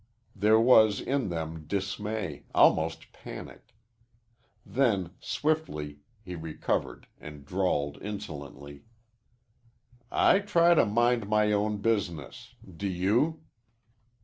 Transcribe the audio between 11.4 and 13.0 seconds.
own business. Do